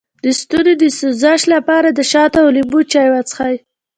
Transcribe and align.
د 0.23 0.25
ستوني 0.39 0.73
د 0.81 0.83
سوزش 0.99 1.41
لپاره 1.53 1.87
د 1.91 1.99
شاتو 2.11 2.37
او 2.43 2.49
لیمو 2.55 2.79
چای 2.91 3.07
وڅښئ 3.11 3.55